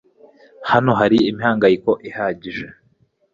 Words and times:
Hano 0.71 0.91
hari 0.99 1.17
imihangayiko 1.29 1.91
ihagije 2.09 2.67